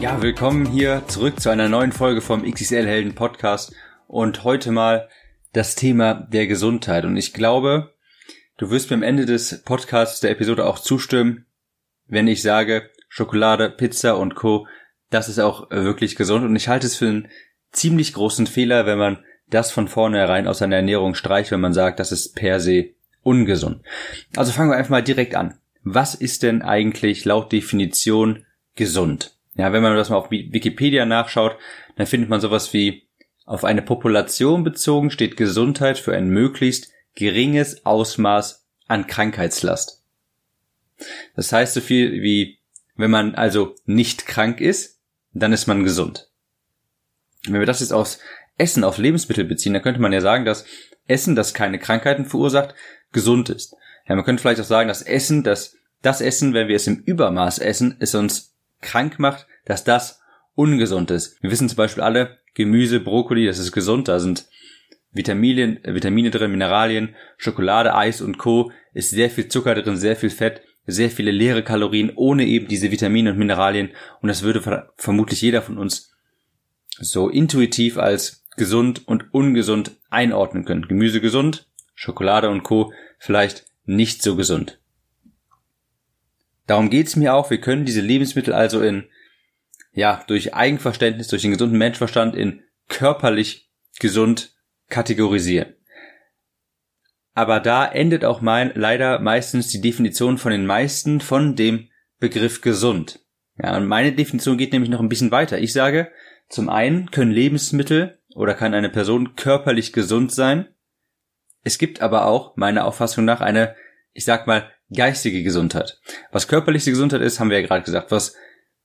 [0.00, 3.72] Ja, willkommen hier zurück zu einer neuen Folge vom XXL Helden Podcast
[4.06, 5.08] und heute mal
[5.52, 7.04] das Thema der Gesundheit.
[7.04, 7.94] Und ich glaube,
[8.58, 11.46] du wirst mir am Ende des Podcasts der Episode auch zustimmen,
[12.06, 14.66] wenn ich sage, Schokolade, Pizza und Co.,
[15.10, 16.44] das ist auch wirklich gesund.
[16.44, 17.28] Und ich halte es für einen
[17.72, 19.18] ziemlich großen Fehler, wenn man
[19.48, 22.90] das von vornherein aus seiner Ernährung streicht, wenn man sagt, das ist per se
[23.22, 23.82] ungesund.
[24.36, 25.58] Also fangen wir einfach mal direkt an.
[25.82, 29.36] Was ist denn eigentlich laut Definition gesund?
[29.56, 31.56] Ja, wenn man das mal auf Wikipedia nachschaut,
[31.96, 33.04] dann findet man sowas wie
[33.46, 40.02] auf eine Population bezogen steht Gesundheit für ein möglichst geringes Ausmaß an Krankheitslast.
[41.36, 42.58] Das heißt so viel wie,
[42.96, 45.00] wenn man also nicht krank ist,
[45.32, 46.30] dann ist man gesund.
[47.46, 48.20] Wenn wir das jetzt aufs
[48.56, 50.64] Essen, auf Lebensmittel beziehen, dann könnte man ja sagen, dass
[51.06, 52.74] Essen, das keine Krankheiten verursacht,
[53.12, 53.74] gesund ist.
[54.08, 57.00] Ja, man könnte vielleicht auch sagen, dass Essen, dass das Essen, wenn wir es im
[57.00, 58.53] Übermaß essen, es uns
[58.84, 60.20] krank macht, dass das
[60.54, 61.42] ungesund ist.
[61.42, 64.46] Wir wissen zum Beispiel alle, Gemüse, Brokkoli, das ist gesund, da sind
[65.12, 68.70] Vitamine, Vitamine drin, Mineralien, Schokolade, Eis und Co.
[68.92, 72.90] ist sehr viel Zucker drin, sehr viel Fett, sehr viele leere Kalorien, ohne eben diese
[72.90, 73.90] Vitamine und Mineralien.
[74.20, 76.12] Und das würde vermutlich jeder von uns
[76.98, 80.86] so intuitiv als gesund und ungesund einordnen können.
[80.86, 82.92] Gemüse gesund, Schokolade und Co.
[83.18, 84.78] vielleicht nicht so gesund.
[86.66, 87.50] Darum geht's mir auch.
[87.50, 89.04] Wir können diese Lebensmittel also in,
[89.92, 94.54] ja, durch Eigenverständnis, durch den gesunden Menschverstand in körperlich gesund
[94.88, 95.74] kategorisieren.
[97.34, 101.88] Aber da endet auch mein, leider meistens die Definition von den meisten von dem
[102.20, 103.20] Begriff gesund.
[103.60, 105.58] Ja, und meine Definition geht nämlich noch ein bisschen weiter.
[105.58, 106.10] Ich sage,
[106.48, 110.68] zum einen können Lebensmittel oder kann eine Person körperlich gesund sein.
[111.62, 113.74] Es gibt aber auch, meiner Auffassung nach, eine,
[114.14, 116.00] ich sag mal, geistige Gesundheit.
[116.32, 118.10] Was körperliche Gesundheit ist, haben wir ja gerade gesagt.
[118.10, 118.34] Was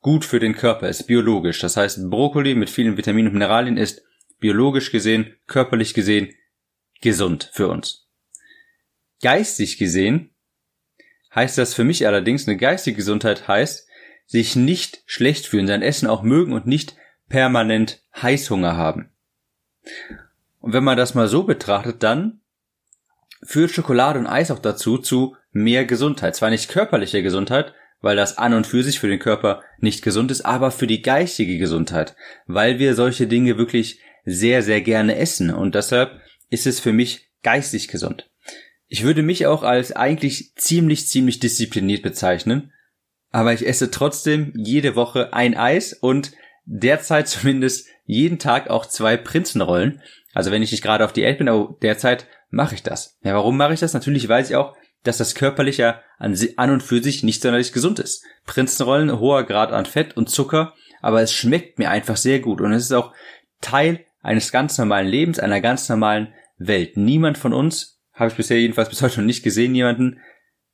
[0.00, 1.60] gut für den Körper ist, biologisch.
[1.60, 4.02] Das heißt, Brokkoli mit vielen Vitaminen und Mineralien ist
[4.40, 6.34] biologisch gesehen, körperlich gesehen
[7.00, 8.08] gesund für uns.
[9.22, 10.30] Geistig gesehen
[11.34, 13.86] heißt das für mich allerdings, eine geistige Gesundheit heißt,
[14.26, 16.96] sich nicht schlecht fühlen, sein Essen auch mögen und nicht
[17.28, 19.10] permanent Heißhunger haben.
[20.60, 22.40] Und wenn man das mal so betrachtet, dann
[23.42, 26.36] führt Schokolade und Eis auch dazu zu mehr Gesundheit.
[26.36, 30.30] Zwar nicht körperliche Gesundheit, weil das an und für sich für den Körper nicht gesund
[30.30, 32.14] ist, aber für die geistige Gesundheit,
[32.46, 37.28] weil wir solche Dinge wirklich sehr, sehr gerne essen und deshalb ist es für mich
[37.42, 38.30] geistig gesund.
[38.86, 42.72] Ich würde mich auch als eigentlich ziemlich, ziemlich diszipliniert bezeichnen,
[43.30, 46.32] aber ich esse trotzdem jede Woche ein Eis und
[46.64, 50.00] derzeit zumindest jeden Tag auch zwei Prinzenrollen.
[50.32, 53.18] Also wenn ich nicht gerade auf Diät bin, aber derzeit mache ich das.
[53.22, 53.94] Ja, warum mache ich das?
[53.94, 57.98] Natürlich weiß ich auch, dass das körperliche an, an und für sich nicht sonderlich gesund
[57.98, 58.24] ist.
[58.46, 62.72] Prinzenrollen, hoher Grad an Fett und Zucker, aber es schmeckt mir einfach sehr gut und
[62.72, 63.12] es ist auch
[63.60, 66.96] Teil eines ganz normalen Lebens, einer ganz normalen Welt.
[66.96, 70.20] Niemand von uns, habe ich bisher jedenfalls bis heute noch nicht gesehen, jemanden,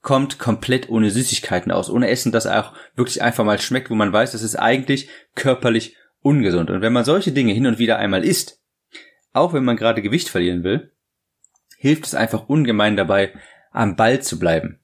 [0.00, 4.12] kommt komplett ohne Süßigkeiten aus, ohne Essen, das auch wirklich einfach mal schmeckt, wo man
[4.12, 6.70] weiß, das ist eigentlich körperlich ungesund.
[6.70, 8.60] Und wenn man solche Dinge hin und wieder einmal isst,
[9.32, 10.92] auch wenn man gerade Gewicht verlieren will,
[11.82, 13.32] hilft es einfach ungemein dabei,
[13.72, 14.78] am Ball zu bleiben.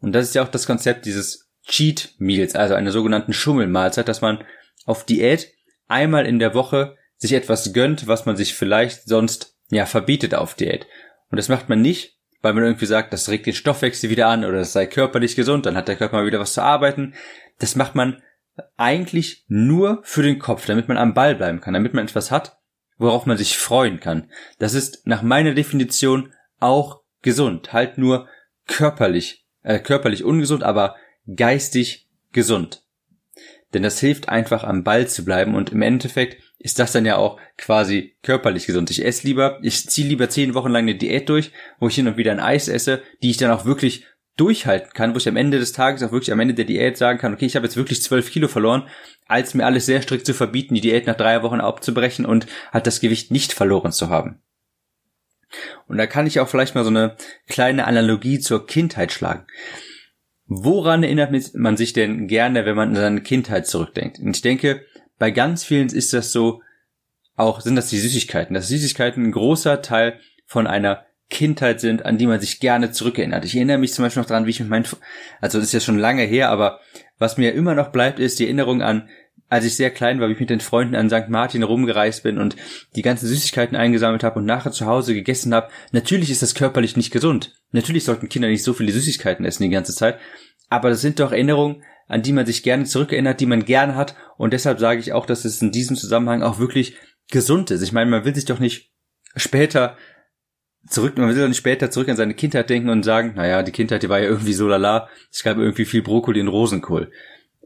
[0.00, 4.22] Und das ist ja auch das Konzept dieses Cheat Meals, also einer sogenannten Schummelmahlzeit, dass
[4.22, 4.42] man
[4.86, 5.52] auf Diät
[5.88, 10.54] einmal in der Woche sich etwas gönnt, was man sich vielleicht sonst ja verbietet auf
[10.54, 10.86] Diät.
[11.30, 14.46] Und das macht man nicht, weil man irgendwie sagt, das regt den Stoffwechsel wieder an
[14.46, 17.12] oder es sei körperlich gesund, dann hat der Körper mal wieder was zu arbeiten.
[17.58, 18.22] Das macht man
[18.78, 22.56] eigentlich nur für den Kopf, damit man am Ball bleiben kann, damit man etwas hat,
[22.98, 24.30] worauf man sich freuen kann.
[24.58, 28.28] Das ist nach meiner Definition auch gesund, halt nur
[28.66, 30.96] körperlich, äh, körperlich ungesund, aber
[31.34, 32.82] geistig gesund.
[33.74, 37.16] Denn das hilft einfach am Ball zu bleiben und im Endeffekt ist das dann ja
[37.16, 38.90] auch quasi körperlich gesund.
[38.90, 42.08] Ich esse lieber, ich ziehe lieber zehn Wochen lang eine Diät durch, wo ich hin
[42.08, 44.04] und wieder ein Eis esse, die ich dann auch wirklich
[44.36, 47.18] durchhalten kann, wo ich am Ende des Tages auch wirklich am Ende der Diät sagen
[47.18, 48.86] kann, okay, ich habe jetzt wirklich zwölf Kilo verloren,
[49.26, 52.86] als mir alles sehr strikt zu verbieten, die Diät nach drei Wochen abzubrechen und halt
[52.86, 54.40] das Gewicht nicht verloren zu haben.
[55.86, 57.16] Und da kann ich auch vielleicht mal so eine
[57.48, 59.46] kleine Analogie zur Kindheit schlagen.
[60.48, 64.18] woran erinnert man sich denn gerne, wenn man an seine Kindheit zurückdenkt?
[64.20, 64.84] Und ich denke,
[65.18, 66.62] bei ganz vielen ist das so,
[67.36, 68.54] auch sind das die Süßigkeiten.
[68.54, 73.44] Dass Süßigkeiten ein großer Teil von einer Kindheit sind, an die man sich gerne zurückerinnert.
[73.44, 74.86] Ich erinnere mich zum Beispiel noch daran, wie ich mit meinen,
[75.40, 76.80] also das ist ja schon lange her, aber
[77.18, 79.08] was mir immer noch bleibt, ist die Erinnerung an,
[79.48, 81.28] als ich sehr klein war, wie ich mit den Freunden an St.
[81.28, 82.56] Martin rumgereist bin und
[82.96, 85.68] die ganzen Süßigkeiten eingesammelt habe und nachher zu Hause gegessen habe.
[85.92, 87.54] Natürlich ist das körperlich nicht gesund.
[87.70, 90.18] Natürlich sollten Kinder nicht so viele Süßigkeiten essen die ganze Zeit.
[90.68, 94.16] Aber das sind doch Erinnerungen, an die man sich gerne zurückerinnert, die man gerne hat.
[94.36, 96.96] Und deshalb sage ich auch, dass es in diesem Zusammenhang auch wirklich
[97.30, 97.82] gesund ist.
[97.82, 98.92] Ich meine, man will sich doch nicht
[99.36, 99.96] später
[100.88, 104.02] zurück, man will nicht später zurück an seine Kindheit denken und sagen, naja, die Kindheit,
[104.02, 107.10] die war ja irgendwie so lala, es gab irgendwie viel Brokkoli und Rosenkohl.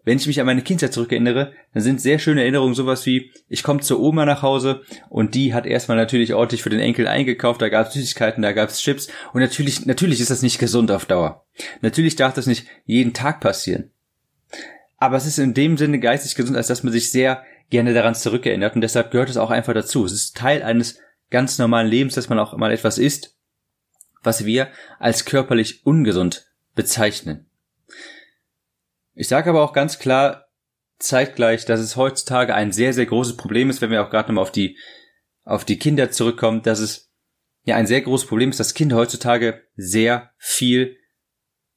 [0.03, 3.63] Wenn ich mich an meine Kindheit zurückerinnere, dann sind sehr schöne Erinnerungen sowas wie, ich
[3.63, 7.61] komme zur Oma nach Hause und die hat erstmal natürlich ordentlich für den Enkel eingekauft,
[7.61, 10.91] da gab es Süßigkeiten, da gab es Chips und natürlich, natürlich ist das nicht gesund
[10.91, 11.45] auf Dauer.
[11.83, 13.91] Natürlich darf das nicht jeden Tag passieren.
[14.97, 18.15] Aber es ist in dem Sinne geistig gesund, als dass man sich sehr gerne daran
[18.15, 20.05] zurückerinnert und deshalb gehört es auch einfach dazu.
[20.05, 20.99] Es ist Teil eines
[21.31, 23.37] ganz normalen Lebens, dass man auch mal etwas isst,
[24.23, 27.47] was wir als körperlich ungesund bezeichnen.
[29.15, 30.47] Ich sage aber auch ganz klar
[30.99, 34.43] zeitgleich, dass es heutzutage ein sehr, sehr großes Problem ist, wenn wir auch gerade nochmal
[34.43, 34.77] auf die,
[35.45, 37.11] auf die Kinder zurückkommen, dass es
[37.65, 40.97] ja ein sehr großes Problem ist, dass Kinder heutzutage sehr viel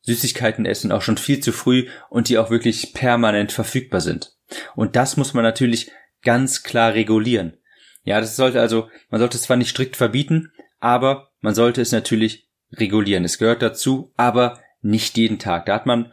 [0.02, 4.36] Süßigkeiten essen, auch schon viel zu früh und die auch wirklich permanent verfügbar sind.
[4.76, 5.92] Und das muss man natürlich
[6.22, 7.58] ganz klar regulieren.
[8.04, 11.92] Ja, das sollte also, man sollte es zwar nicht strikt verbieten, aber man sollte es
[11.92, 13.24] natürlich regulieren.
[13.24, 15.66] Es gehört dazu, aber nicht jeden Tag.
[15.66, 16.12] Da hat man,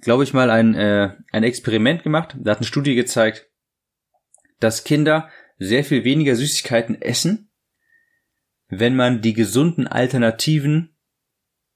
[0.00, 2.36] glaube ich, mal ein, äh, ein Experiment gemacht.
[2.38, 3.48] Da hat eine Studie gezeigt,
[4.60, 7.50] dass Kinder sehr viel weniger Süßigkeiten essen,
[8.68, 10.96] wenn man die gesunden Alternativen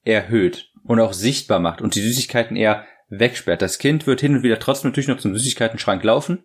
[0.04, 3.62] erhöht und auch sichtbar macht und die Süßigkeiten eher wegsperrt.
[3.62, 6.44] Das Kind wird hin und wieder trotzdem natürlich noch zum Süßigkeitenschrank laufen,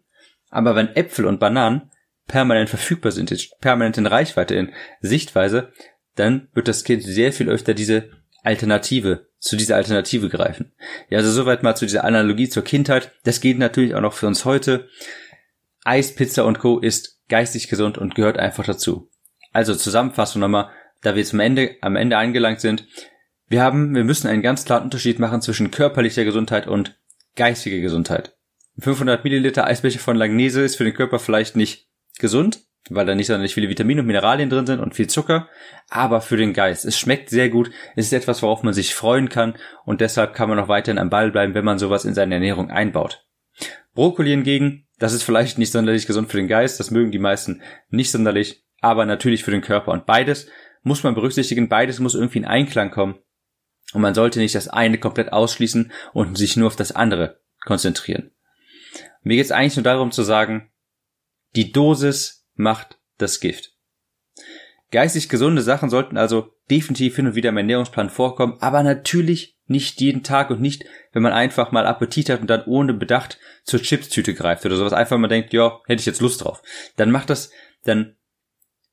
[0.50, 1.91] aber wenn Äpfel und Bananen
[2.28, 4.72] permanent verfügbar sind, permanent in Reichweite, in
[5.02, 5.72] Sichtweise,
[6.16, 8.10] dann wird das Kind sehr viel öfter diese
[8.44, 10.72] Alternative, zu dieser Alternative greifen.
[11.10, 13.12] Ja, also soweit mal zu dieser Analogie zur Kindheit.
[13.24, 14.88] Das geht natürlich auch noch für uns heute.
[15.84, 16.80] Eis, Pizza und Co.
[16.80, 19.10] ist geistig gesund und gehört einfach dazu.
[19.52, 20.70] Also Zusammenfassung nochmal,
[21.02, 22.88] da wir zum Ende, am Ende angelangt sind.
[23.48, 26.98] Wir haben, wir müssen einen ganz klaren Unterschied machen zwischen körperlicher Gesundheit und
[27.36, 28.38] geistiger Gesundheit.
[28.80, 33.27] 500 Milliliter Eisbecher von Langnese ist für den Körper vielleicht nicht gesund, weil da nicht
[33.27, 35.48] sonderlich viele Vitamine und Mineralien drin sind und viel Zucker,
[35.89, 36.86] aber für den Geist.
[36.86, 39.56] Es schmeckt sehr gut, es ist etwas, worauf man sich freuen kann.
[39.86, 42.69] Und deshalb kann man noch weiterhin am Ball bleiben, wenn man sowas in seine Ernährung
[42.69, 43.25] einbaut.
[43.94, 47.62] Brokkoli hingegen, das ist vielleicht nicht sonderlich gesund für den Geist, das mögen die meisten
[47.89, 49.92] nicht sonderlich, aber natürlich für den Körper.
[49.92, 50.48] Und beides
[50.81, 53.15] muss man berücksichtigen, beides muss irgendwie in Einklang kommen.
[53.94, 58.31] Und man sollte nicht das eine komplett ausschließen und sich nur auf das andere konzentrieren.
[59.21, 60.69] Mir geht es eigentlich nur darum zu sagen,
[61.55, 63.73] die Dosis macht das Gift.
[64.91, 70.00] Geistig gesunde Sachen sollten also definitiv hin und wieder im Ernährungsplan vorkommen, aber natürlich nicht
[70.01, 73.81] jeden Tag und nicht, wenn man einfach mal Appetit hat und dann ohne Bedacht zur
[73.81, 76.61] Chipstüte greift oder sowas, einfach mal denkt, ja, hätte ich jetzt Lust drauf.
[76.95, 77.50] Dann macht das,
[77.83, 78.17] dann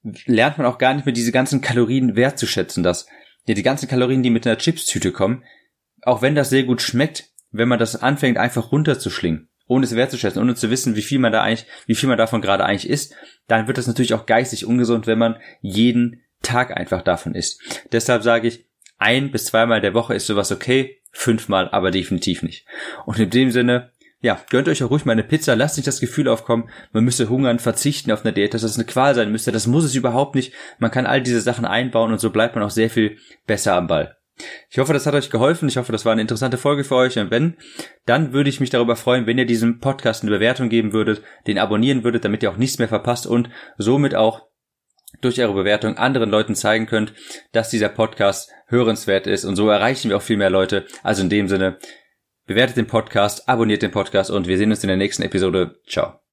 [0.03, 3.07] lernt man auch gar nicht mehr diese ganzen Kalorien wertzuschätzen, dass
[3.47, 5.45] ja, die ganzen Kalorien, die mit einer Chipstüte kommen,
[6.03, 10.43] auch wenn das sehr gut schmeckt, wenn man das anfängt einfach runterzuschlingen, ohne es wertzuschätzen,
[10.43, 13.15] ohne zu wissen, wie viel man da eigentlich, wie viel man davon gerade eigentlich isst,
[13.47, 17.63] dann wird das natürlich auch geistig ungesund, wenn man jeden Tag einfach davon isst.
[17.93, 18.67] Deshalb sage ich,
[18.99, 22.67] ein bis zweimal der Woche ist sowas okay, fünfmal aber definitiv nicht.
[23.07, 26.01] Und in dem Sinne, ja, gönnt euch auch ruhig mal eine Pizza, lasst nicht das
[26.01, 29.53] Gefühl aufkommen, man müsse hungern, verzichten auf eine Diät, dass das eine Qual sein müsste,
[29.53, 30.53] das muss es überhaupt nicht.
[30.81, 33.87] Man kann all diese Sachen einbauen und so bleibt man auch sehr viel besser am
[33.87, 34.17] Ball.
[34.71, 35.69] Ich hoffe, das hat euch geholfen.
[35.69, 37.19] Ich hoffe, das war eine interessante Folge für euch.
[37.19, 37.57] Und wenn,
[38.07, 41.59] dann würde ich mich darüber freuen, wenn ihr diesem Podcast eine Bewertung geben würdet, den
[41.59, 44.49] abonnieren würdet, damit ihr auch nichts mehr verpasst und somit auch
[45.21, 47.13] durch eure Bewertung anderen Leuten zeigen könnt,
[47.53, 49.45] dass dieser Podcast hörenswert ist.
[49.45, 50.87] Und so erreichen wir auch viel mehr Leute.
[51.03, 51.79] Also in dem Sinne,
[52.47, 55.81] bewertet den Podcast, abonniert den Podcast und wir sehen uns in der nächsten Episode.
[55.89, 56.21] Ciao.